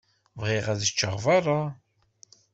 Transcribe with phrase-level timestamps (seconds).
[0.39, 1.61] Bɣiɣ ad ččeɣ beṛṛa.